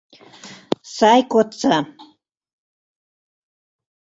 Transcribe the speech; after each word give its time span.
Сай 0.95 1.21
кодса. 1.31 1.77